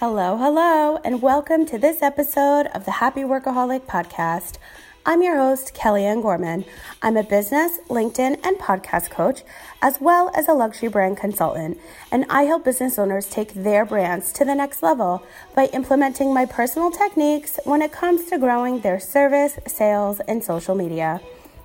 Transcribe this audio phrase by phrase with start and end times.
[0.00, 4.58] Hello, hello, and welcome to this episode of the Happy Workaholic Podcast.
[5.06, 6.64] I'm your host, Kellyanne Gorman.
[7.00, 9.44] I'm a business, LinkedIn, and podcast coach,
[9.80, 11.78] as well as a luxury brand consultant,
[12.10, 15.22] and I help business owners take their brands to the next level
[15.54, 20.74] by implementing my personal techniques when it comes to growing their service, sales, and social
[20.74, 21.20] media.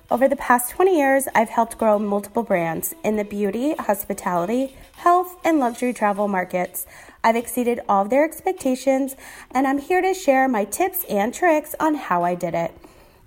[0.08, 5.36] Over the past 20 years, I've helped grow multiple brands in the beauty, hospitality, health,
[5.44, 6.84] and luxury travel markets.
[7.22, 9.16] I've exceeded all of their expectations,
[9.50, 12.72] and I'm here to share my tips and tricks on how I did it.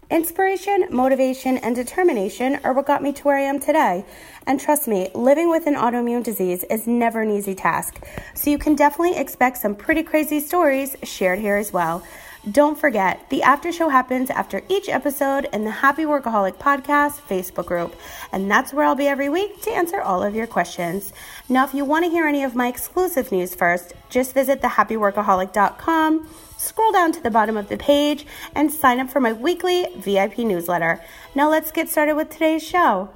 [0.10, 4.06] Inspiration, motivation, and determination are what got me to where I am today.
[4.46, 8.04] And trust me, living with an autoimmune disease is never an easy task.
[8.36, 12.04] So you can definitely expect some pretty crazy stories shared here as well.
[12.52, 17.66] Don't forget, the after show happens after each episode in the Happy Workaholic Podcast Facebook
[17.66, 17.96] group,
[18.34, 21.14] and that's where I'll be every week to answer all of your questions.
[21.48, 26.28] Now, if you want to hear any of my exclusive news first, just visit thehappyworkaholic.com,
[26.58, 30.40] scroll down to the bottom of the page, and sign up for my weekly VIP
[30.40, 31.02] newsletter.
[31.34, 33.10] Now, let's get started with today's show.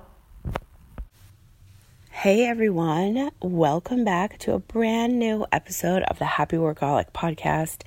[2.22, 7.84] Hey everyone, welcome back to a brand new episode of the Happy Workaholic Podcast.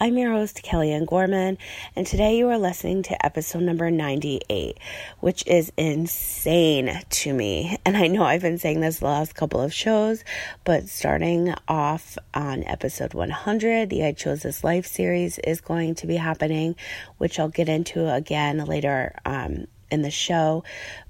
[0.00, 1.58] I'm your host, Kellyanne Gorman,
[1.94, 4.78] and today you are listening to episode number 98,
[5.20, 7.76] which is insane to me.
[7.84, 10.24] And I know I've been saying this the last couple of shows,
[10.64, 16.06] but starting off on episode 100, the I Chose This Life series is going to
[16.06, 16.76] be happening,
[17.18, 20.64] which I'll get into again later um, in the show.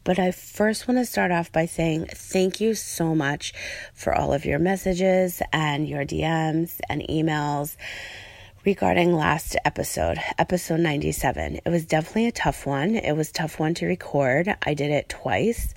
[0.05, 3.53] But I first want to start off by saying thank you so much
[3.95, 7.77] for all of your messages and your DMs and emails
[8.65, 11.61] regarding last episode, episode 97.
[11.65, 12.97] It was definitely a tough one.
[12.97, 14.55] It was tough one to record.
[14.63, 15.73] I did it twice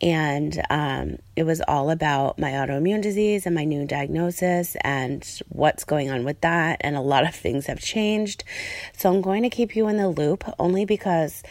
[0.00, 5.84] and um, it was all about my autoimmune disease and my new diagnosis and what's
[5.84, 6.78] going on with that.
[6.82, 8.44] And a lot of things have changed.
[8.92, 11.42] So I'm going to keep you in the loop only because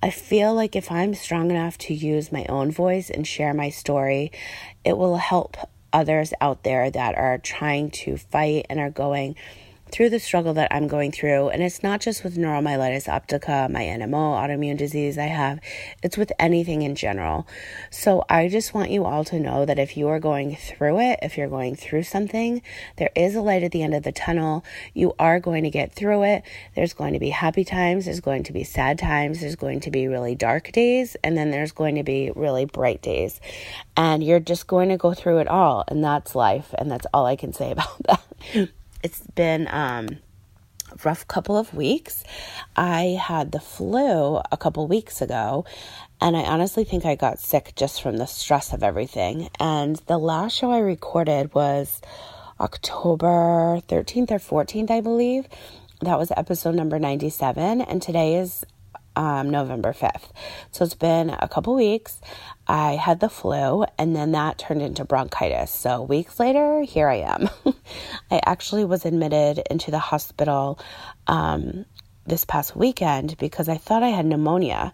[0.00, 3.70] I feel like if I'm strong enough to use my own voice and share my
[3.70, 4.30] story,
[4.84, 5.56] it will help
[5.92, 9.34] others out there that are trying to fight and are going
[9.90, 13.82] through the struggle that I'm going through, and it's not just with neuromyelitis optica, my
[13.82, 15.60] NMO autoimmune disease I have,
[16.02, 17.46] it's with anything in general.
[17.90, 21.18] So I just want you all to know that if you are going through it,
[21.22, 22.62] if you're going through something,
[22.96, 24.64] there is a light at the end of the tunnel.
[24.94, 26.42] You are going to get through it.
[26.74, 29.90] There's going to be happy times, there's going to be sad times, there's going to
[29.90, 33.40] be really dark days, and then there's going to be really bright days.
[33.96, 37.26] And you're just going to go through it all, and that's life, and that's all
[37.26, 38.70] I can say about that
[39.02, 40.18] it's been um,
[41.04, 42.24] rough couple of weeks.
[42.76, 45.64] I had the flu a couple weeks ago,
[46.20, 49.48] and I honestly think I got sick just from the stress of everything.
[49.60, 52.00] And the last show I recorded was
[52.60, 55.46] October 13th or 14th, I believe.
[56.00, 58.64] That was episode number 97, and today is
[59.18, 60.30] um, November 5th.
[60.70, 62.20] So it's been a couple weeks.
[62.68, 65.72] I had the flu and then that turned into bronchitis.
[65.72, 67.50] So weeks later, here I am.
[68.30, 70.78] I actually was admitted into the hospital
[71.26, 71.84] um,
[72.26, 74.92] this past weekend because I thought I had pneumonia,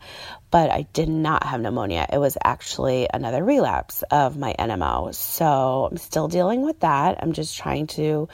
[0.51, 2.07] but I did not have pneumonia.
[2.11, 5.15] It was actually another relapse of my NMO.
[5.15, 7.23] So I'm still dealing with that.
[7.23, 8.29] I'm just trying to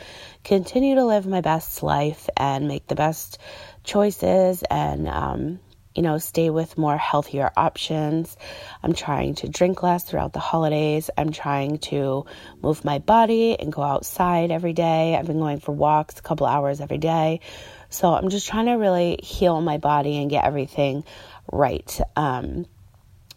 [0.45, 3.39] continue to live my best life and make the best
[3.83, 5.59] choices and, um,
[5.95, 8.37] you know, stay with more healthier options.
[8.83, 11.11] I'm trying to drink less throughout the holidays.
[11.17, 12.27] I'm trying to
[12.63, 15.17] move my body and go outside every day.
[15.17, 17.41] I've been going for walks a couple hours every day.
[17.89, 21.05] So I'm just trying to really heal my body and get everything
[21.51, 22.01] right.
[22.15, 22.67] Um,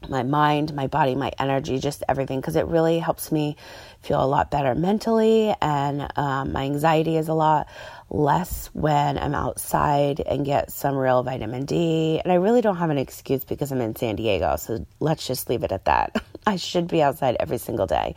[0.09, 3.55] my mind, my body, my energy, just everything, because it really helps me
[4.01, 7.67] feel a lot better mentally, and um, my anxiety is a lot
[8.09, 12.19] less when I'm outside and get some real vitamin D.
[12.23, 14.55] And I really don't have an excuse because I'm in San Diego.
[14.57, 16.15] So let's just leave it at that.
[16.45, 18.15] I should be outside every single day.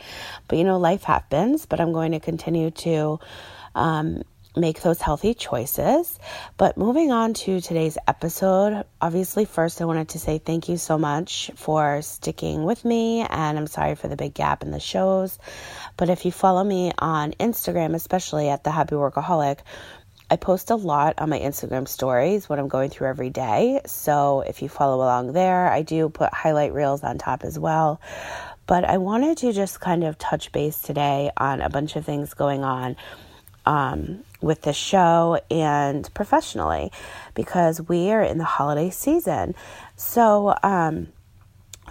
[0.49, 3.21] But you know, life happens, but I'm going to continue to
[3.75, 4.23] um,
[4.57, 6.19] make those healthy choices.
[6.57, 10.99] But moving on to today's episode, obviously, first I wanted to say thank you so
[10.99, 15.39] much for sticking with me, and I'm sorry for the big gap in the shows.
[15.97, 19.59] But if you follow me on Instagram, especially at the Happy Workaholic,
[20.29, 23.81] I post a lot on my Instagram stories what I'm going through every day.
[23.87, 28.01] So if you follow along there, I do put highlight reels on top as well.
[28.67, 32.35] But I wanted to just kind of touch base today on a bunch of things
[32.35, 32.97] going on
[33.67, 36.91] um, with the show and professionally
[37.35, 39.55] because we are in the holiday season.
[39.97, 41.09] So, um,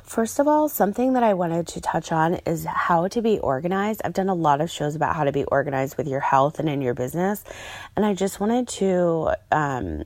[0.03, 4.01] First of all, something that I wanted to touch on is how to be organized.
[4.05, 6.69] I've done a lot of shows about how to be organized with your health and
[6.69, 7.43] in your business,
[7.95, 10.03] and I just wanted to um,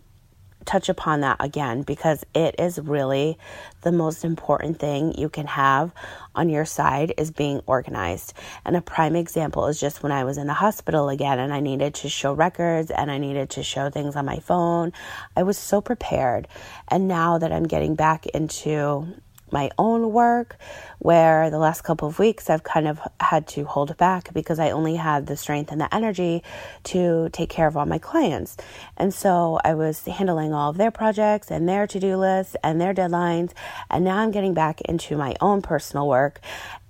[0.65, 3.38] touch upon that again because it is really
[3.81, 5.91] the most important thing you can have
[6.35, 8.33] on your side is being organized.
[8.65, 11.59] And a prime example is just when I was in the hospital again and I
[11.59, 14.94] needed to show records and I needed to show things on my phone.
[15.35, 16.47] I was so prepared.
[16.88, 19.07] And now that I'm getting back into
[19.51, 20.57] my own work
[20.99, 24.71] where the last couple of weeks I've kind of had to hold back because I
[24.71, 26.43] only had the strength and the energy
[26.85, 28.57] to take care of all my clients.
[28.97, 32.79] And so I was handling all of their projects and their to do lists and
[32.79, 33.51] their deadlines.
[33.89, 36.41] And now I'm getting back into my own personal work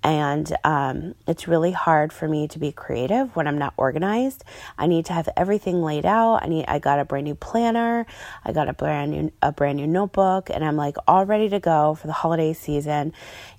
[0.02, 4.44] and um, it's really hard for me to be creative when I'm not organized.
[4.78, 6.40] I need to have everything laid out.
[6.42, 8.06] I need I got a brand new planner,
[8.44, 11.60] I got a brand new a brand new notebook, and I'm like all ready to
[11.60, 13.12] go for the holiday season.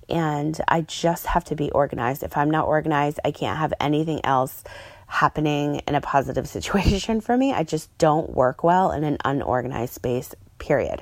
[0.10, 2.24] And I just have to be organized.
[2.24, 4.64] If I'm not organized, I can't have anything else
[5.08, 7.54] happening in a positive situation for me.
[7.54, 10.34] I just don't work well in an unorganized space.
[10.58, 11.02] Period.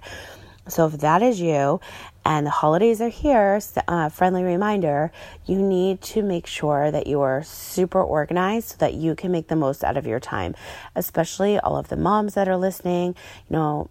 [0.70, 1.80] So if that is you
[2.26, 5.12] and the holidays are here, uh, friendly reminder,
[5.46, 9.48] you need to make sure that you are super organized so that you can make
[9.48, 10.56] the most out of your time,
[10.96, 13.16] especially all of the moms that are listening.
[13.50, 13.90] You know,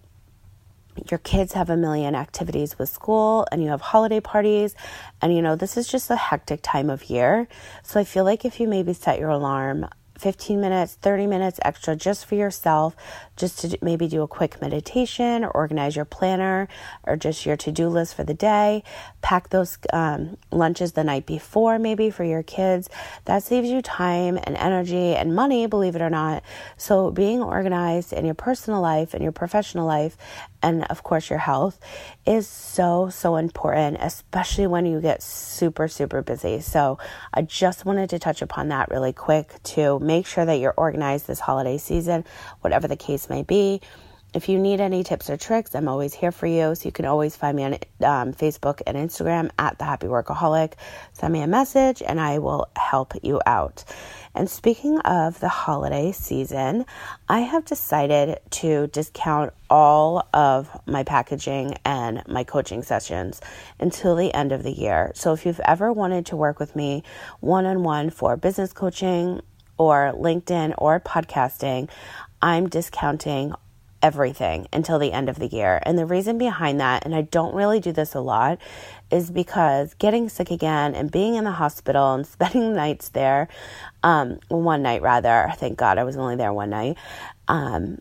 [1.11, 4.75] your kids have a million activities with school and you have holiday parties
[5.23, 7.47] and you know this is just a hectic time of year
[7.85, 9.87] so i feel like if you maybe set your alarm
[10.19, 12.97] 15 minutes, 30 minutes extra just for yourself,
[13.39, 16.69] just to maybe do a quick meditation or organize your planner
[17.05, 18.83] or just your to do list for the day.
[19.23, 22.91] Pack those um, lunches the night before, maybe for your kids.
[23.25, 26.43] That saves you time and energy and money, believe it or not.
[26.77, 30.17] So, being organized in your personal life and your professional life,
[30.61, 31.79] and of course, your health
[32.27, 36.61] is so, so important, especially when you get super, super busy.
[36.61, 36.99] So,
[37.33, 41.29] I just wanted to touch upon that really quick to make sure that you're organized
[41.29, 42.25] this holiday season,
[42.61, 43.81] whatever the case may be.
[44.35, 46.75] If you need any tips or tricks, I'm always here for you.
[46.75, 47.73] So you can always find me on
[48.05, 50.75] um, Facebook and Instagram at the Happy Workaholic.
[51.15, 53.85] Send me a message and I will help you out.
[54.35, 56.85] And speaking of the holiday season,
[57.27, 63.41] I have decided to discount all of my packaging and my coaching sessions
[63.81, 65.11] until the end of the year.
[65.15, 67.03] So if you've ever wanted to work with me
[67.41, 69.41] one on one for business coaching,
[69.79, 71.89] or LinkedIn or podcasting,
[72.41, 73.55] I'm discounting
[74.03, 75.81] everything until the end of the year.
[75.83, 78.59] And the reason behind that, and I don't really do this a lot,
[79.11, 83.49] is because getting sick again and being in the hospital and spending nights there,
[84.03, 86.97] um, one night rather, thank God I was only there one night,
[87.49, 87.99] um,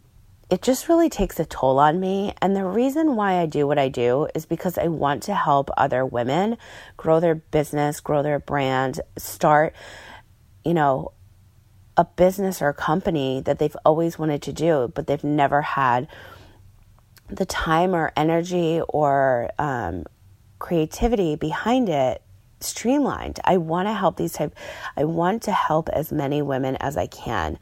[0.49, 2.33] it just really takes a toll on me.
[2.41, 5.69] And the reason why I do what I do is because I want to help
[5.75, 6.57] other women
[6.95, 9.75] grow their business, grow their brand, start,
[10.63, 11.11] you know,
[11.97, 16.07] a business or a company that they've always wanted to do, but they've never had
[17.29, 20.05] the time or energy or um,
[20.59, 22.21] creativity behind it
[22.59, 23.39] streamlined.
[23.43, 24.55] I want to help these type
[24.95, 27.59] I want to help as many women as I can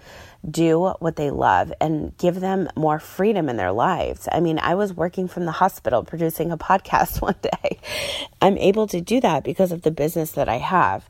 [0.49, 4.29] do what they love and give them more freedom in their lives.
[4.31, 7.79] I mean, I was working from the hospital producing a podcast one day.
[8.41, 11.07] I'm able to do that because of the business that I have.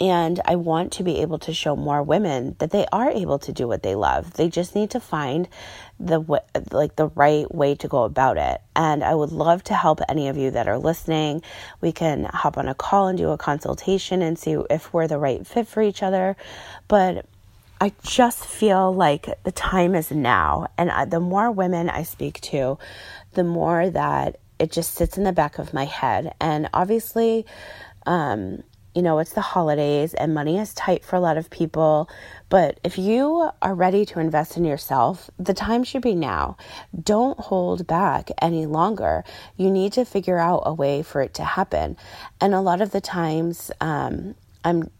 [0.00, 3.52] And I want to be able to show more women that they are able to
[3.52, 4.34] do what they love.
[4.34, 5.48] They just need to find
[6.00, 6.18] the
[6.72, 8.60] like the right way to go about it.
[8.74, 11.42] And I would love to help any of you that are listening.
[11.80, 15.18] We can hop on a call and do a consultation and see if we're the
[15.18, 16.36] right fit for each other.
[16.88, 17.26] But
[17.80, 20.68] I just feel like the time is now.
[20.78, 22.78] And the more women I speak to,
[23.34, 26.34] the more that it just sits in the back of my head.
[26.40, 27.44] And obviously,
[28.06, 28.62] um,
[28.94, 32.08] you know, it's the holidays and money is tight for a lot of people.
[32.48, 36.56] But if you are ready to invest in yourself, the time should be now.
[37.02, 39.24] Don't hold back any longer.
[39.56, 41.96] You need to figure out a way for it to happen.
[42.40, 44.34] And a lot of the times, um,
[44.64, 44.90] I'm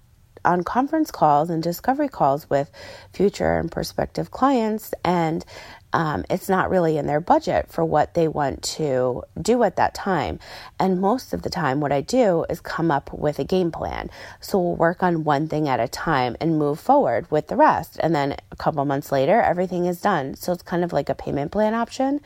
[0.45, 2.71] on conference calls and discovery calls with
[3.13, 5.45] future and prospective clients, and
[5.93, 9.95] um, it's not really in their budget for what they want to do at that
[9.95, 10.39] time.
[10.79, 14.11] And most of the time, what I do is come up with a game plan.
[14.41, 17.99] So we'll work on one thing at a time and move forward with the rest.
[18.03, 20.35] And then a couple months later, everything is done.
[20.35, 22.21] So it's kind of like a payment plan option.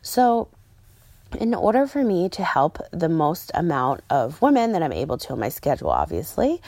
[0.00, 0.48] So
[1.40, 5.32] in order for me to help the most amount of women that I'm able to
[5.32, 6.60] on my schedule, obviously,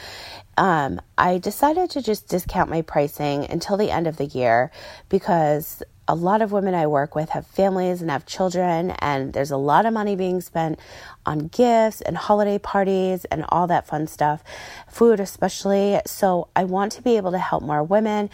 [0.57, 4.71] um, I decided to just discount my pricing until the end of the year
[5.09, 9.51] because a lot of women I work with have families and have children, and there's
[9.51, 10.79] a lot of money being spent
[11.25, 14.43] on gifts and holiday parties and all that fun stuff,
[14.87, 15.99] food especially.
[16.05, 18.29] So I want to be able to help more women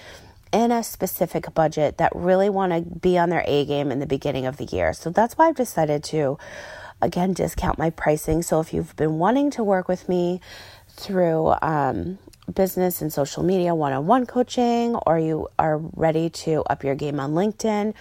[0.51, 4.05] in a specific budget that really want to be on their A game in the
[4.05, 4.91] beginning of the year.
[4.91, 6.37] So that's why I've decided to
[7.01, 8.41] again discount my pricing.
[8.41, 10.41] So if you've been wanting to work with me
[10.89, 12.19] through um,
[12.51, 16.95] business and social media one on one coaching, or you are ready to up your
[16.95, 17.93] game on LinkedIn,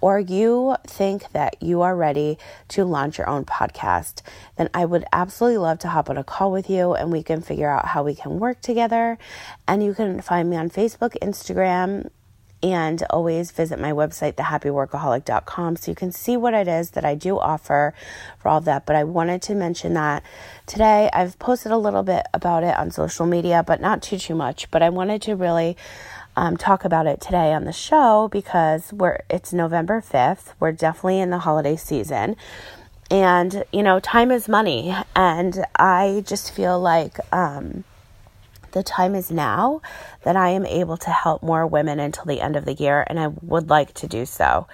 [0.00, 4.22] or you think that you are ready to launch your own podcast,
[4.56, 7.40] then I would absolutely love to hop on a call with you and we can
[7.40, 9.18] figure out how we can work together.
[9.66, 12.10] And you can find me on Facebook, Instagram,
[12.62, 17.14] and always visit my website, thehappyworkaholic.com, so you can see what it is that I
[17.14, 17.94] do offer
[18.38, 18.86] for all of that.
[18.86, 20.22] But I wanted to mention that
[20.66, 24.34] today I've posted a little bit about it on social media, but not too, too
[24.34, 24.70] much.
[24.70, 25.76] But I wanted to really
[26.36, 30.52] um, talk about it today on the show because we're it's November 5th.
[30.60, 32.36] We're definitely in the holiday season.
[33.10, 34.94] And, you know, time is money.
[35.14, 37.84] And I just feel like, um,
[38.76, 39.80] the time is now
[40.22, 43.18] that I am able to help more women until the end of the year, and
[43.18, 44.68] I would like to do so.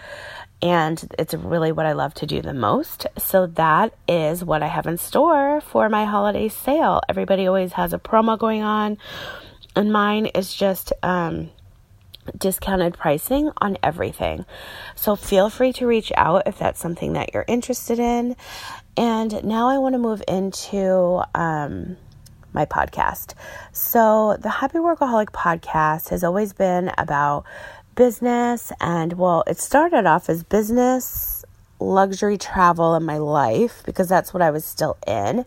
[0.60, 3.06] And it's really what I love to do the most.
[3.16, 7.00] So that is what I have in store for my holiday sale.
[7.08, 8.98] Everybody always has a promo going on,
[9.76, 11.50] and mine is just um,
[12.36, 14.44] discounted pricing on everything.
[14.96, 18.34] So feel free to reach out if that's something that you're interested in.
[18.96, 21.22] And now I want to move into.
[21.36, 21.98] Um,
[22.52, 23.34] my podcast.
[23.72, 27.44] So, the Happy Workaholic podcast has always been about
[27.94, 31.44] business, and well, it started off as business,
[31.82, 35.44] luxury travel in my life because that's what I was still in.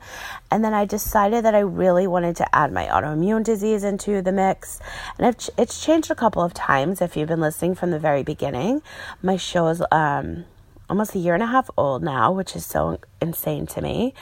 [0.52, 4.32] And then I decided that I really wanted to add my autoimmune disease into the
[4.32, 4.80] mix.
[5.18, 8.82] And it's changed a couple of times if you've been listening from the very beginning.
[9.24, 10.46] My show is um,
[10.89, 14.13] almost a year and a half old now, which is so insane to me.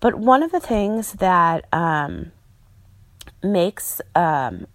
[0.00, 2.32] But one of the things that um,
[3.42, 4.66] makes um,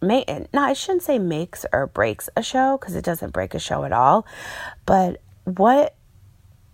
[0.00, 3.58] may no, I shouldn't say makes or breaks a show because it doesn't break a
[3.58, 4.26] show at all.
[4.84, 5.94] But what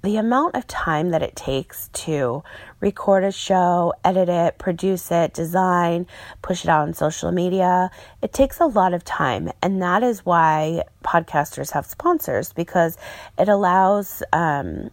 [0.09, 2.43] the amount of time that it takes to
[2.81, 6.07] record a show, edit it, produce it, design,
[6.41, 7.91] push it out on social media,
[8.23, 9.51] it takes a lot of time.
[9.61, 12.97] And that is why podcasters have sponsors because
[13.39, 14.91] it allows um,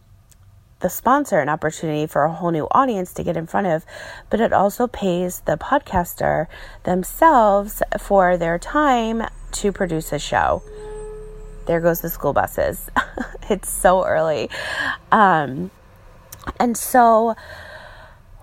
[0.81, 3.85] the sponsor an opportunity for a whole new audience to get in front of,
[4.29, 6.47] but it also pays the podcaster
[6.83, 10.61] themselves for their time to produce a show.
[11.65, 12.89] There goes the school buses.
[13.49, 14.49] it's so early.
[15.11, 15.71] Um,
[16.59, 17.35] and so,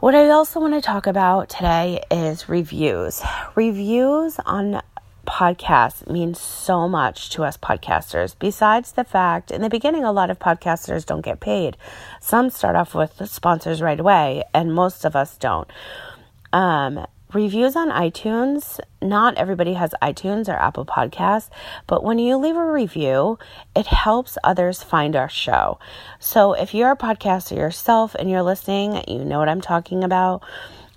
[0.01, 3.23] what I also want to talk about today is reviews.
[3.55, 4.83] Reviews on
[5.27, 8.35] podcasts means so much to us podcasters.
[8.39, 11.77] Besides the fact, in the beginning, a lot of podcasters don't get paid.
[12.21, 15.69] Some start off with sponsors right away, and most of us don't.
[16.53, 21.49] Um, reviews on iTunes, not everybody has iTunes or Apple Podcasts,
[21.87, 23.39] but when you leave a review,
[23.75, 25.79] it helps others find our show.
[26.19, 30.43] So if you're a podcaster yourself and you're listening, you know what I'm talking about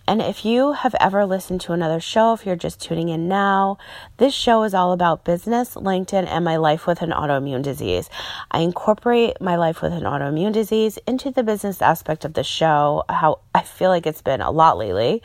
[0.07, 3.77] and if you have ever listened to another show, if you're just tuning in now,
[4.17, 8.09] this show is all about business, LinkedIn, and my life with an autoimmune disease.
[8.51, 13.03] I incorporate my life with an autoimmune disease into the business aspect of the show,
[13.09, 15.23] how I feel like it's been a lot lately,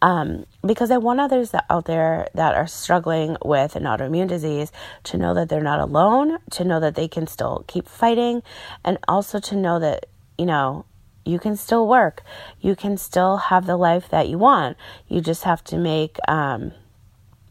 [0.00, 4.70] um, because I want others that, out there that are struggling with an autoimmune disease
[5.04, 8.42] to know that they're not alone, to know that they can still keep fighting,
[8.84, 10.06] and also to know that,
[10.38, 10.84] you know,
[11.24, 12.22] you can still work.
[12.60, 14.76] You can still have the life that you want.
[15.08, 16.72] You just have to make, um,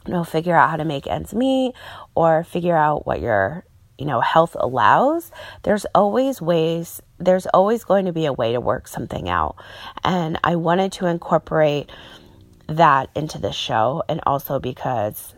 [0.06, 1.74] you know, figure out how to make ends meet
[2.16, 3.64] or figure out what your,
[3.98, 5.32] you know, health allows.
[5.64, 9.56] There's always ways, there's always going to be a way to work something out.
[10.04, 11.92] And I wanted to incorporate
[12.68, 15.34] that into the show and also because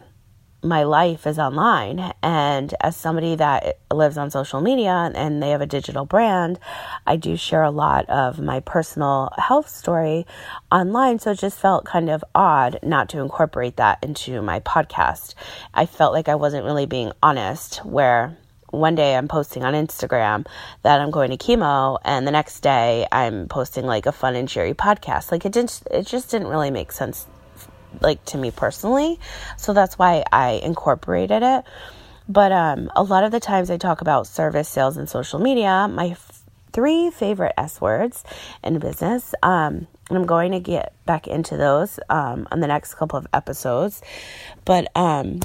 [0.64, 2.14] my life is online.
[2.22, 6.60] And as somebody that lives on social media and they have a digital brand,
[7.08, 10.26] I do share a lot of my personal health story
[10.72, 11.20] online.
[11.20, 15.34] So it just felt kind of odd not to incorporate that into my podcast.
[15.74, 18.38] I felt like I wasn't really being honest, where
[18.70, 20.46] one day I'm posting on Instagram
[20.84, 24.48] that I'm going to chemo, and the next day I'm posting like a fun and
[24.48, 25.32] cheery podcast.
[25.32, 27.28] Like it didn't, it just didn't really make sense
[28.00, 29.20] like to me personally.
[29.58, 31.66] So that's why I incorporated it.
[32.30, 35.88] But um, a lot of the times I talk about service, sales, and social media.
[35.92, 38.24] My f- three favorite S words
[38.64, 39.36] in business.
[39.44, 43.28] Um, and I'm going to get back into those um, on the next couple of
[43.34, 44.02] episodes.
[44.66, 45.42] But um,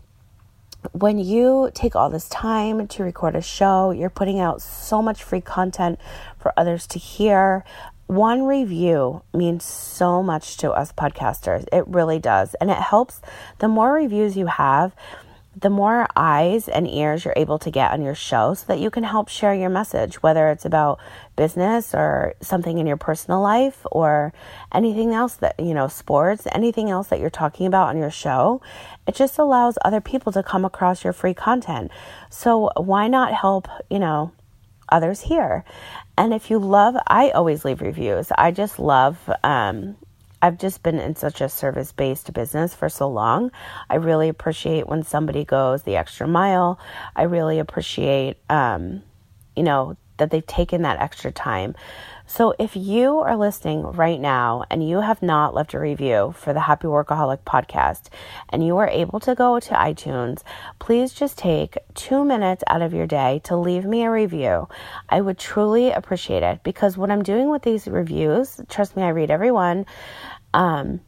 [0.93, 5.23] when you take all this time to record a show, you're putting out so much
[5.23, 5.99] free content
[6.39, 7.65] for others to hear.
[8.07, 11.67] One review means so much to us podcasters.
[11.73, 12.55] It really does.
[12.61, 13.21] And it helps.
[13.59, 14.95] The more reviews you have,
[15.59, 18.91] the more eyes and ears you're able to get on your show so that you
[18.91, 21.01] can help share your message, whether it's about
[21.35, 24.35] business or something in your personal life or
[24.71, 28.61] anything else that, you know, sports, anything else that you're talking about on your show.
[29.07, 31.91] It just allows other people to come across your free content.
[32.29, 34.33] So why not help, you know,
[34.91, 35.65] others here?
[36.19, 38.33] And if you love, I always leave reviews.
[38.37, 39.97] I just love, um,
[40.41, 43.51] I've just been in such a service based business for so long.
[43.91, 46.79] I really appreciate when somebody goes the extra mile.
[47.15, 49.03] I really appreciate, um,
[49.55, 51.75] you know, that they've taken that extra time.
[52.29, 56.53] So if you are listening right now and you have not left a review for
[56.53, 58.09] the Happy Workaholic podcast
[58.49, 60.43] and you are able to go to iTunes,
[60.81, 64.69] please just take two minutes out of your day to leave me a review.
[65.09, 69.11] I would truly appreciate it because what I'm doing with these reviews, trust me, I
[69.11, 69.87] read every one.
[70.53, 71.01] Um,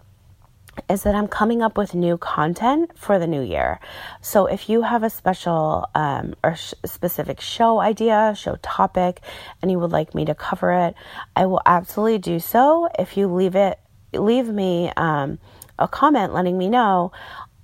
[0.89, 3.81] is that I'm coming up with new content for the new year.
[4.21, 9.21] So if you have a special um, or sh- specific show idea, show topic,
[9.61, 10.95] and you would like me to cover it,
[11.37, 12.89] I will absolutely do so.
[12.99, 13.79] If you leave it,
[14.13, 15.39] leave me um,
[15.79, 17.13] a comment letting me know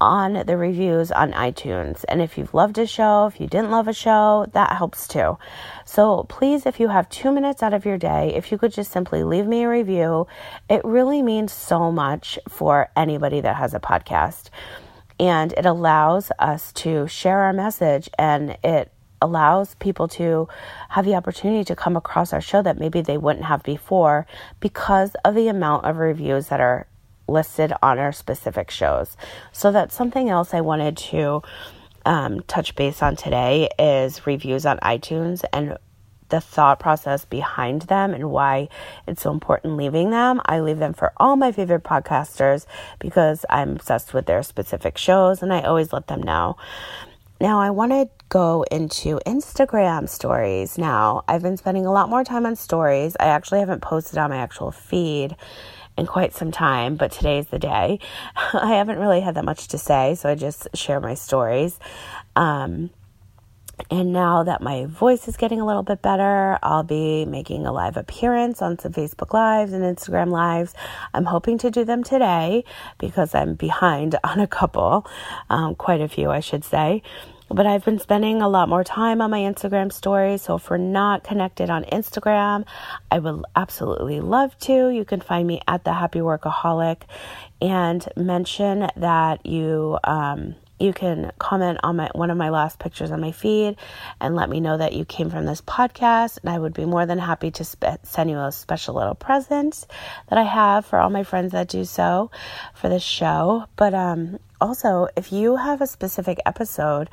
[0.04, 2.04] on the reviews on iTunes.
[2.08, 5.38] And if you've loved a show, if you didn't love a show, that helps too.
[5.86, 8.92] So please, if you have two minutes out of your day, if you could just
[8.92, 10.26] simply leave me a review,
[10.68, 14.50] it really means so much for anybody that has a podcast.
[15.18, 18.92] And it allows us to share our message and it
[19.22, 20.46] allows people to
[20.90, 24.26] have the opportunity to come across our show that maybe they wouldn't have before
[24.60, 26.86] because of the amount of reviews that are
[27.26, 29.16] listed on our specific shows.
[29.52, 31.42] So that's something else I wanted to
[32.04, 35.78] um, touch base on today is reviews on iTunes and
[36.28, 38.68] the thought process behind them and why
[39.06, 40.40] it's so important leaving them.
[40.46, 42.66] I leave them for all my favorite podcasters
[42.98, 46.56] because I'm obsessed with their specific shows and I always let them know.
[47.40, 51.24] Now, I want to go into Instagram stories now.
[51.28, 53.16] I've been spending a lot more time on stories.
[53.20, 55.36] I actually haven't posted on my actual feed
[55.96, 57.98] in quite some time, but today's the day.
[58.52, 61.78] I haven't really had that much to say, so I just share my stories.
[62.36, 62.90] Um,
[63.90, 67.72] and now that my voice is getting a little bit better, I'll be making a
[67.72, 70.74] live appearance on some Facebook Lives and Instagram Lives.
[71.12, 72.64] I'm hoping to do them today
[72.98, 75.06] because I'm behind on a couple,
[75.50, 77.02] um, quite a few, I should say.
[77.54, 80.42] But I've been spending a lot more time on my Instagram stories.
[80.42, 82.64] So if we're not connected on Instagram,
[83.12, 84.88] I would absolutely love to.
[84.88, 87.02] You can find me at the Happy Workaholic
[87.62, 93.12] and mention that you um, you can comment on my one of my last pictures
[93.12, 93.76] on my feed
[94.20, 97.06] and let me know that you came from this podcast and i would be more
[97.06, 99.86] than happy to spe- send you a special little present
[100.28, 102.28] that i have for all my friends that do so
[102.74, 107.10] for this show but um also, if you have a specific episode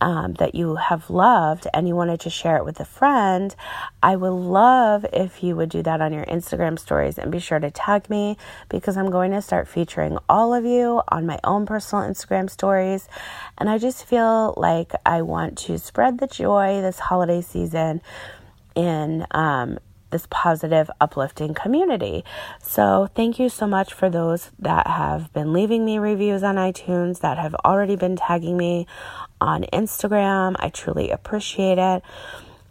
[0.00, 3.54] um, that you have loved and you wanted to share it with a friend,
[4.02, 7.58] I would love if you would do that on your Instagram stories and be sure
[7.58, 8.38] to tag me
[8.70, 13.10] because I'm going to start featuring all of you on my own personal Instagram stories.
[13.58, 18.00] And I just feel like I want to spread the joy this holiday season
[18.74, 19.78] in um,
[20.10, 22.24] this positive, uplifting community.
[22.62, 27.20] So, thank you so much for those that have been leaving me reviews on iTunes,
[27.20, 28.86] that have already been tagging me
[29.40, 30.56] on Instagram.
[30.58, 32.02] I truly appreciate it.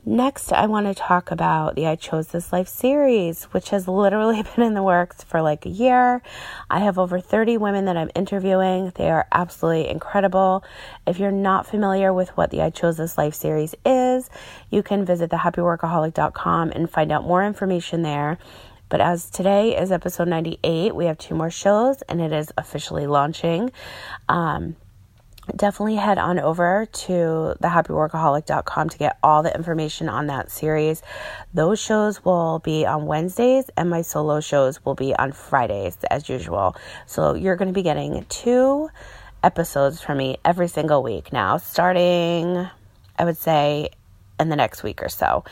[0.08, 4.44] Next, I want to talk about the I Chose This Life series, which has literally
[4.56, 6.22] been in the works for like a year.
[6.70, 8.92] I have over 30 women that I'm interviewing.
[8.94, 10.64] They are absolutely incredible.
[11.08, 14.30] If you're not familiar with what the I Chose This Life series is,
[14.70, 18.38] you can visit thehappyworkaholic.com and find out more information there.
[18.90, 23.08] But as today is episode 98, we have two more shows and it is officially
[23.08, 23.72] launching.
[24.30, 24.76] Um,
[25.56, 27.14] definitely head on over to
[27.62, 31.02] thehappyworkaholic.com to get all the information on that series.
[31.54, 36.30] Those shows will be on Wednesdays, and my solo shows will be on Fridays, as
[36.30, 36.76] usual.
[37.06, 38.90] So you're going to be getting two
[39.44, 42.68] episodes from me every single week now, starting,
[43.18, 43.90] I would say,
[44.40, 45.44] in the next week or so.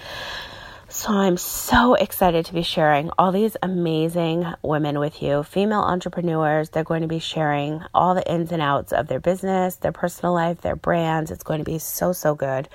[0.94, 6.70] So I'm so excited to be sharing all these amazing women with you, female entrepreneurs.
[6.70, 10.36] They're going to be sharing all the ins and outs of their business, their personal
[10.36, 11.32] life, their brands.
[11.32, 12.70] It's going to be so, so good.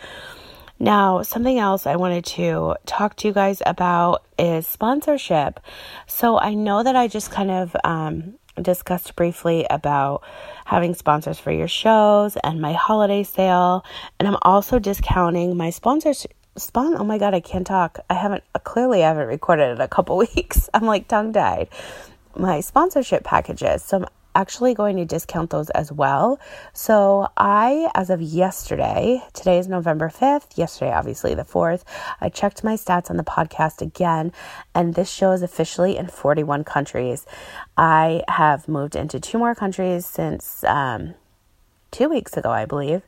[0.80, 5.60] Now, something else I wanted to talk to you guys about is sponsorship.
[6.08, 10.24] So I know that I just kind of um, discussed briefly about
[10.64, 13.84] having sponsors for your shows and my holiday sale.
[14.18, 16.26] And I'm also discounting my sponsors.
[16.58, 18.00] Spawn, oh my god, I can't talk.
[18.10, 20.68] I haven't clearly I haven't recorded in a couple weeks.
[20.74, 21.68] I'm like tongue tied.
[22.36, 23.82] My sponsorship packages.
[23.82, 26.38] So I'm actually going to discount those as well.
[26.72, 31.82] So I, as of yesterday, today is November 5th, yesterday, obviously the 4th,
[32.20, 34.32] I checked my stats on the podcast again,
[34.76, 37.26] and this show is officially in 41 countries.
[37.76, 41.14] I have moved into two more countries since um,
[41.90, 43.02] two weeks ago, I believe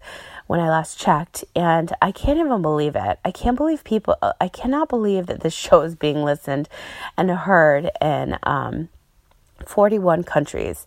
[0.51, 3.21] when I last checked, and I can't even believe it.
[3.25, 6.69] I can't believe people, I cannot believe that this show is being listened
[7.17, 8.89] and heard in um,
[9.65, 10.85] 41 countries.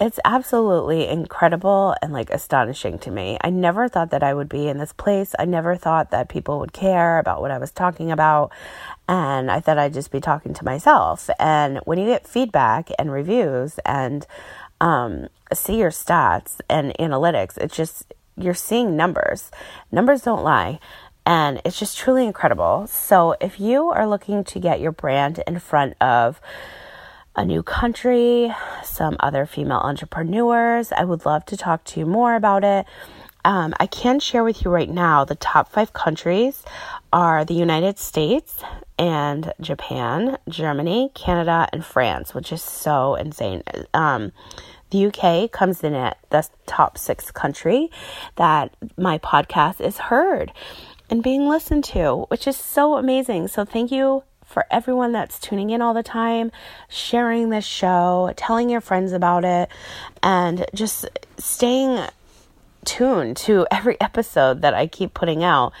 [0.00, 3.38] It's absolutely incredible and like astonishing to me.
[3.40, 5.32] I never thought that I would be in this place.
[5.38, 8.50] I never thought that people would care about what I was talking about.
[9.08, 11.30] And I thought I'd just be talking to myself.
[11.38, 14.26] And when you get feedback and reviews and
[14.80, 19.50] um, see your stats and analytics, it's just, you're seeing numbers.
[19.92, 20.78] Numbers don't lie.
[21.26, 22.86] And it's just truly incredible.
[22.86, 26.40] So if you are looking to get your brand in front of,
[27.36, 30.92] a new country, some other female entrepreneurs.
[30.92, 32.86] I would love to talk to you more about it.
[33.44, 36.62] Um, I can share with you right now the top five countries
[37.12, 38.62] are the United States
[38.98, 43.62] and Japan, Germany, Canada, and France, which is so insane.
[43.92, 44.32] Um,
[44.94, 47.90] the UK comes in at the top six country
[48.36, 50.52] that my podcast is heard
[51.10, 53.48] and being listened to, which is so amazing.
[53.48, 56.52] So, thank you for everyone that's tuning in all the time,
[56.88, 59.68] sharing this show, telling your friends about it,
[60.22, 62.06] and just staying
[62.84, 65.72] tuned to every episode that I keep putting out.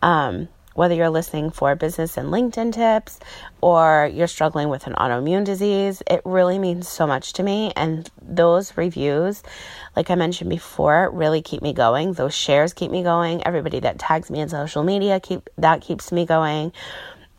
[0.00, 0.48] Um,
[0.80, 3.20] whether you're listening for business and LinkedIn tips
[3.60, 7.70] or you're struggling with an autoimmune disease, it really means so much to me.
[7.76, 9.42] And those reviews,
[9.94, 12.14] like I mentioned before, really keep me going.
[12.14, 13.46] Those shares keep me going.
[13.46, 16.72] Everybody that tags me in social media keep that keeps me going.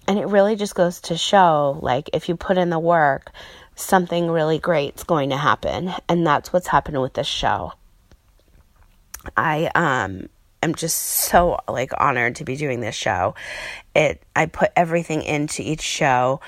[0.07, 3.31] And it really just goes to show like if you put in the work,
[3.73, 5.91] something really great's going to happen.
[6.07, 7.73] And that's what's happening with this show.
[9.35, 10.29] I um
[10.61, 13.35] am just so like honored to be doing this show.
[13.95, 16.39] It I put everything into each show.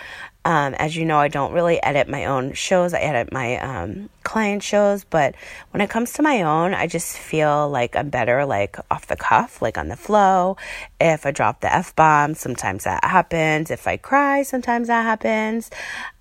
[0.45, 2.93] Um, as you know, I don't really edit my own shows.
[2.93, 5.35] I edit my um, client shows, but
[5.71, 9.15] when it comes to my own, I just feel like I'm better, like off the
[9.15, 10.57] cuff, like on the flow.
[10.99, 13.71] If I drop the f bomb, sometimes that happens.
[13.71, 15.71] If I cry, sometimes that happens.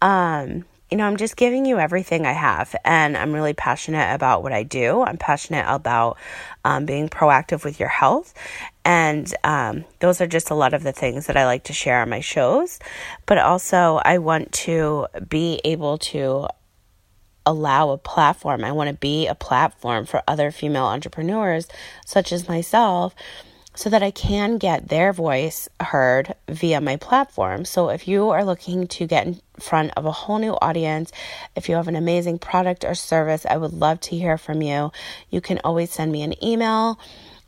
[0.00, 4.42] Um, you know, I'm just giving you everything I have, and I'm really passionate about
[4.42, 5.00] what I do.
[5.00, 6.18] I'm passionate about
[6.66, 8.34] um, being proactive with your health,
[8.84, 12.02] and um, those are just a lot of the things that I like to share
[12.02, 12.78] on my shows.
[13.24, 16.46] But also, I want to be able to
[17.46, 18.62] allow a platform.
[18.62, 21.68] I want to be a platform for other female entrepreneurs,
[22.04, 23.14] such as myself
[23.74, 27.64] so that I can get their voice heard via my platform.
[27.64, 31.10] So if you are looking to get in front of a whole new audience,
[31.56, 34.92] if you have an amazing product or service, I would love to hear from you.
[35.30, 36.98] You can always send me an email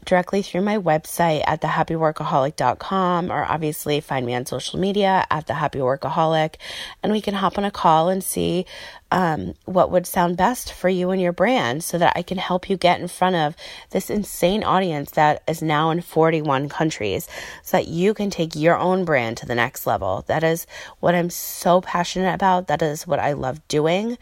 [0.05, 5.55] directly through my website at thehappyworkaholic.com or obviously find me on social media at the
[5.55, 6.57] happy workaholic
[7.03, 8.67] and we can hop on a call and see
[9.11, 12.69] um, what would sound best for you and your brand so that I can help
[12.69, 13.57] you get in front of
[13.91, 17.29] this insane audience that is now in 41 countries
[17.63, 20.25] so that you can take your own brand to the next level.
[20.27, 20.67] That is
[21.01, 22.67] what I'm so passionate about.
[22.67, 24.19] That is what I love doing.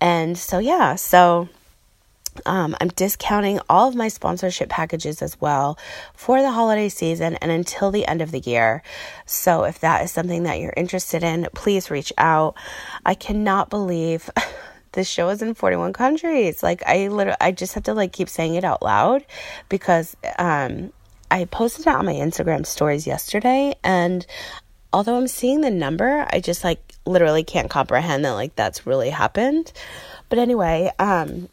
[0.00, 1.48] And so, yeah, so
[2.46, 5.78] um, I'm discounting all of my sponsorship packages as well
[6.14, 8.82] for the holiday season and until the end of the year.
[9.26, 12.54] So, if that is something that you're interested in, please reach out.
[13.04, 14.30] I cannot believe
[14.92, 16.62] this show is in 41 countries.
[16.62, 19.24] Like, I literally, I just have to like keep saying it out loud
[19.68, 20.92] because um,
[21.30, 24.26] I posted it on my Instagram stories yesterday and
[24.92, 29.10] although I'm seeing the number, I just like literally can't comprehend that like that's really
[29.10, 29.72] happened.
[30.28, 31.48] But anyway, um,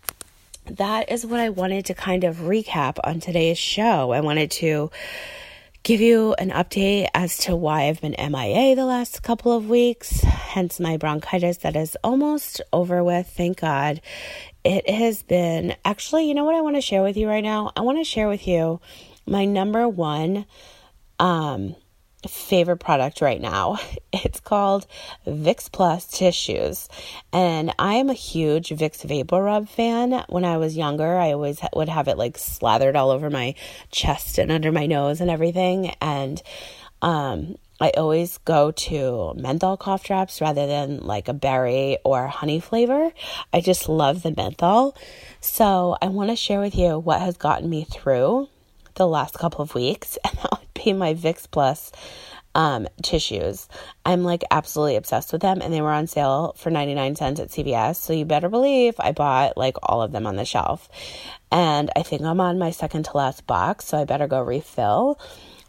[0.77, 4.11] that is what I wanted to kind of recap on today's show.
[4.11, 4.91] I wanted to
[5.83, 10.21] give you an update as to why I've been MIA the last couple of weeks,
[10.21, 14.01] hence my bronchitis that is almost over with, thank God.
[14.63, 17.71] It has been actually, you know what I want to share with you right now?
[17.75, 18.81] I want to share with you
[19.25, 20.45] my number one
[21.19, 21.75] um
[22.27, 23.77] favorite product right now.
[24.11, 24.87] It's called
[25.27, 26.89] Vicks Plus Tissues.
[27.31, 30.25] And I am a huge Vicks VapoRub fan.
[30.29, 33.53] When I was younger, I always would have it like slathered all over my
[33.91, 35.93] chest and under my nose and everything.
[36.01, 36.41] And
[37.03, 42.59] um, I always go to menthol cough drops rather than like a berry or honey
[42.59, 43.11] flavor.
[43.53, 44.97] I just love the menthol.
[45.39, 48.49] So I want to share with you what has gotten me through
[48.95, 50.37] the last couple of weeks, and
[50.97, 51.91] my Vicks Plus
[52.55, 53.67] um, tissues.
[54.05, 57.49] I'm like absolutely obsessed with them, and they were on sale for 99 cents at
[57.49, 57.97] CVS.
[57.97, 60.89] So you better believe I bought like all of them on the shelf.
[61.51, 65.19] And I think I'm on my second to last box, so I better go refill.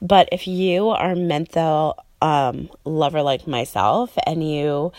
[0.03, 4.93] But if you are menthol um, lover like myself and you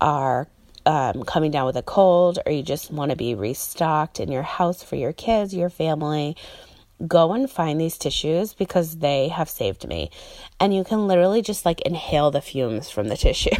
[0.00, 0.48] are
[0.84, 4.42] um, coming down with a cold or you just want to be restocked in your
[4.42, 6.36] house for your kids, your family,
[7.06, 10.10] go and find these tissues because they have saved me.
[10.60, 13.50] And you can literally just like inhale the fumes from the tissue.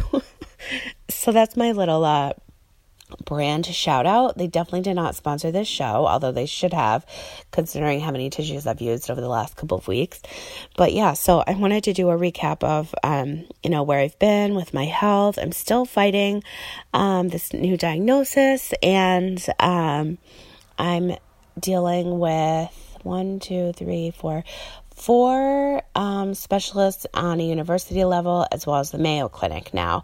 [1.09, 2.33] so that's my little uh,
[3.25, 4.37] brand shout out.
[4.37, 7.05] They definitely did not sponsor this show, although they should have,
[7.51, 10.21] considering how many tissues I've used over the last couple of weeks.
[10.77, 14.17] But yeah, so I wanted to do a recap of, um, you know, where I've
[14.19, 15.37] been with my health.
[15.37, 16.43] I'm still fighting
[16.93, 20.17] um, this new diagnosis, and um,
[20.77, 21.15] I'm
[21.59, 24.43] dealing with one, two, three, four,
[24.95, 30.03] four um, specialists on a university level, as well as the Mayo Clinic now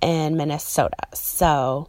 [0.00, 0.96] in Minnesota.
[1.14, 1.88] So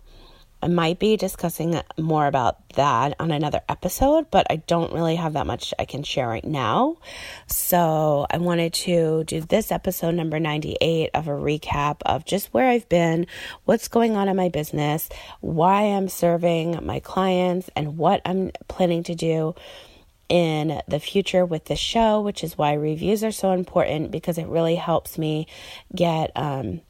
[0.64, 5.34] I might be discussing more about that on another episode, but I don't really have
[5.34, 7.00] that much I can share right now.
[7.48, 12.70] So I wanted to do this episode number 98 of a recap of just where
[12.70, 13.28] I've been,
[13.66, 15.10] what's going on in my business,
[15.42, 19.56] why I'm serving my clients, and what I'm planning to do
[20.34, 24.48] in the future with the show, which is why reviews are so important because it
[24.48, 25.46] really helps me
[25.96, 26.82] get, um,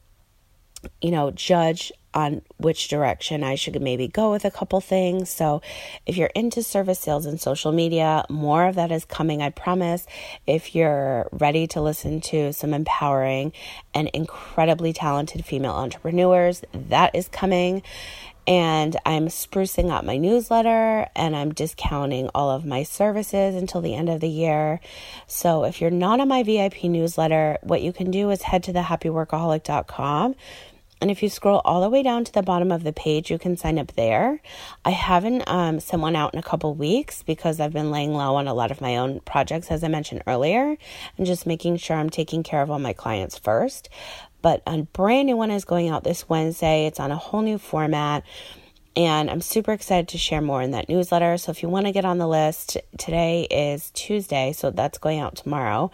[1.02, 5.28] you know, judge on which direction I should maybe go with a couple things.
[5.28, 5.60] So,
[6.06, 10.06] if you're into service sales and social media, more of that is coming, I promise.
[10.46, 13.52] If you're ready to listen to some empowering
[13.92, 17.82] and incredibly talented female entrepreneurs, that is coming.
[18.46, 23.94] And I'm sprucing up my newsletter and I'm discounting all of my services until the
[23.94, 24.80] end of the year.
[25.26, 28.72] So, if you're not on my VIP newsletter, what you can do is head to
[28.72, 30.34] the thehappyworkaholic.com
[31.04, 33.38] and if you scroll all the way down to the bottom of the page, you
[33.38, 34.40] can sign up there.
[34.86, 38.36] I haven't um, sent one out in a couple weeks because I've been laying low
[38.36, 40.78] on a lot of my own projects, as I mentioned earlier,
[41.18, 43.90] and just making sure I'm taking care of all my clients first.
[44.44, 46.84] But a brand new one is going out this Wednesday.
[46.84, 48.24] It's on a whole new format.
[48.94, 51.38] And I'm super excited to share more in that newsletter.
[51.38, 55.18] So if you want to get on the list, today is Tuesday, so that's going
[55.18, 55.90] out tomorrow.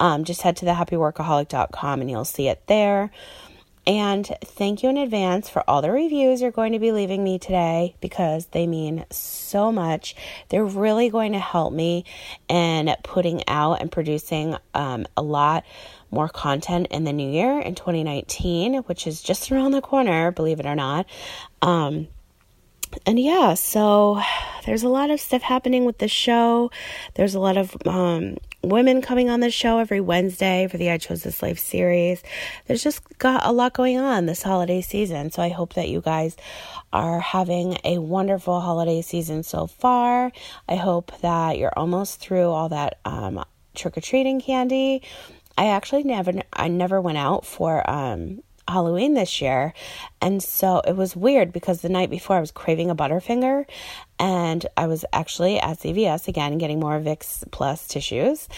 [0.00, 3.12] Um, just head to thehappyworkaholic.com and you'll see it there.
[3.86, 7.38] And thank you in advance for all the reviews you're going to be leaving me
[7.38, 10.16] today because they mean so much.
[10.48, 12.04] They're really going to help me
[12.48, 15.64] in putting out and producing um, a lot
[16.12, 20.60] more content in the new year in 2019, which is just around the corner, believe
[20.60, 21.06] it or not.
[21.62, 22.08] Um,
[23.06, 24.20] and yeah, so
[24.66, 26.70] there's a lot of stuff happening with the show.
[27.14, 30.98] There's a lot of um, women coming on the show every Wednesday for the I
[30.98, 32.22] Chose This Life series.
[32.66, 35.30] There's just got a lot going on this holiday season.
[35.30, 36.36] So I hope that you guys
[36.92, 40.30] are having a wonderful holiday season so far.
[40.68, 43.42] I hope that you're almost through all that um,
[43.74, 45.02] trick or treating candy.
[45.56, 49.74] I actually never I never went out for um, Halloween this year.
[50.20, 53.66] And so it was weird because the night before I was craving a Butterfinger
[54.18, 58.48] and I was actually at CVS again getting more Vicks Plus tissues.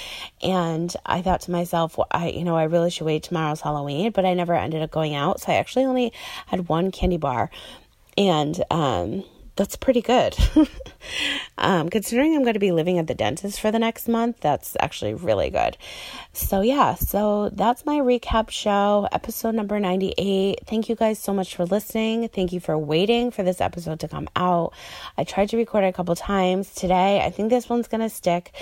[0.43, 4.13] And I thought to myself, well, I, you know, I really should wait tomorrow's Halloween,
[4.13, 5.41] but I never ended up going out.
[5.41, 6.13] So I actually only
[6.47, 7.51] had one candy bar.
[8.17, 9.25] And, um,
[9.57, 10.37] that's pretty good.
[11.59, 14.77] um, considering I'm going to be living at the dentist for the next month, that's
[14.81, 15.77] actually really good.
[16.33, 20.61] So, yeah, so that's my recap show, episode number 98.
[20.67, 22.29] Thank you guys so much for listening.
[22.29, 24.73] Thank you for waiting for this episode to come out.
[25.17, 27.21] I tried to record it a couple times today.
[27.25, 28.53] I think this one's going to stick.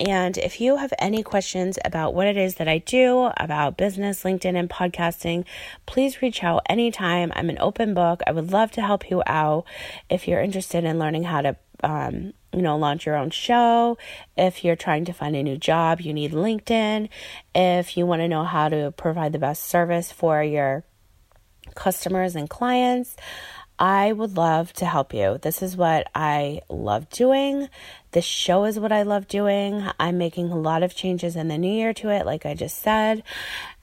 [0.00, 4.22] And if you have any questions about what it is that I do, about business,
[4.22, 5.44] LinkedIn, and podcasting,
[5.86, 7.32] please reach out anytime.
[7.34, 8.22] I'm an open book.
[8.26, 9.64] I would love to help you out
[10.08, 11.56] if you're interested in learning how to.
[11.80, 13.98] Um, you know, launch your own show.
[14.36, 17.08] If you're trying to find a new job, you need LinkedIn.
[17.54, 20.82] If you want to know how to provide the best service for your
[21.74, 23.16] customers and clients,
[23.78, 25.38] I would love to help you.
[25.40, 27.68] This is what I love doing.
[28.10, 29.88] This show is what I love doing.
[30.00, 32.80] I'm making a lot of changes in the new year to it, like I just
[32.80, 33.22] said.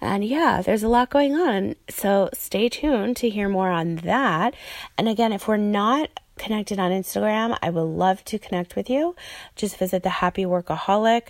[0.01, 1.75] And yeah, there's a lot going on.
[1.89, 4.53] So stay tuned to hear more on that.
[4.97, 9.15] And again, if we're not connected on Instagram, I would love to connect with you.
[9.55, 11.29] Just visit the Happy Workaholic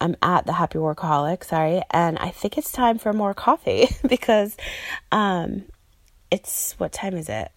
[0.00, 4.56] I'm at the Happy Workaholic, sorry, and I think it's time for more coffee because
[5.10, 5.64] um,
[6.30, 7.50] it's what time is it?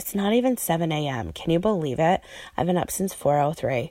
[0.00, 1.30] It's not even 7 a.m.
[1.34, 2.22] Can you believe it?
[2.56, 3.90] I've been up since 4:03.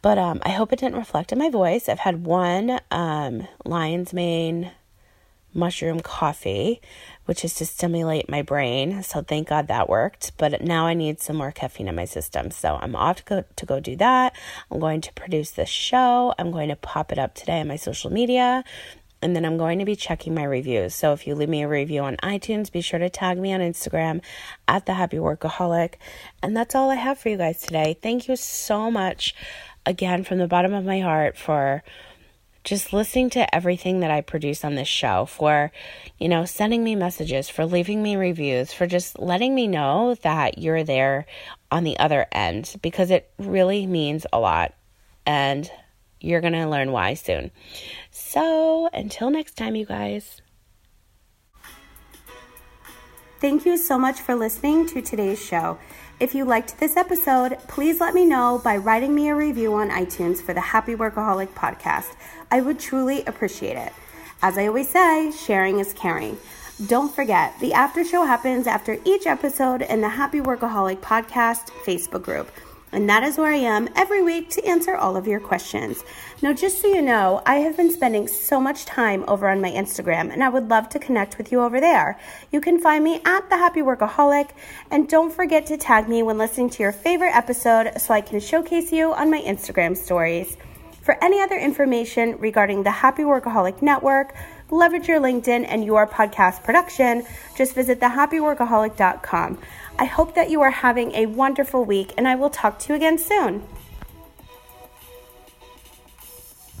[0.00, 1.86] But um, I hope it didn't reflect in my voice.
[1.86, 4.70] I've had one um, lion's mane
[5.52, 6.80] mushroom coffee,
[7.26, 9.02] which is to stimulate my brain.
[9.02, 10.32] So thank God that worked.
[10.38, 12.50] But now I need some more caffeine in my system.
[12.50, 14.34] So I'm off to go to go do that.
[14.70, 16.32] I'm going to produce this show.
[16.38, 18.64] I'm going to pop it up today on my social media.
[19.22, 20.94] And then I'm going to be checking my reviews.
[20.94, 23.60] So if you leave me a review on iTunes, be sure to tag me on
[23.60, 24.22] Instagram
[24.66, 25.94] at the Happy Workaholic.
[26.42, 27.98] And that's all I have for you guys today.
[28.00, 29.34] Thank you so much
[29.84, 31.82] again from the bottom of my heart for
[32.62, 35.72] just listening to everything that I produce on this show, for,
[36.18, 40.58] you know, sending me messages, for leaving me reviews, for just letting me know that
[40.58, 41.26] you're there
[41.70, 44.74] on the other end because it really means a lot.
[45.24, 45.70] And
[46.20, 47.50] you're going to learn why soon.
[48.10, 50.42] So, until next time, you guys.
[53.40, 55.78] Thank you so much for listening to today's show.
[56.20, 59.88] If you liked this episode, please let me know by writing me a review on
[59.88, 62.14] iTunes for the Happy Workaholic podcast.
[62.50, 63.94] I would truly appreciate it.
[64.42, 66.36] As I always say, sharing is caring.
[66.86, 72.22] Don't forget, the after show happens after each episode in the Happy Workaholic podcast Facebook
[72.22, 72.50] group.
[72.92, 76.02] And that is where I am every week to answer all of your questions.
[76.42, 79.70] Now, just so you know, I have been spending so much time over on my
[79.70, 82.18] Instagram, and I would love to connect with you over there.
[82.50, 84.50] You can find me at The Happy Workaholic,
[84.90, 88.40] and don't forget to tag me when listening to your favorite episode so I can
[88.40, 90.56] showcase you on my Instagram stories.
[91.02, 94.34] For any other information regarding the Happy Workaholic Network,
[94.70, 97.24] leverage your LinkedIn and your podcast production,
[97.56, 99.58] just visit thehappyworkaholic.com.
[100.00, 102.94] I hope that you are having a wonderful week, and I will talk to you
[102.94, 103.64] again soon.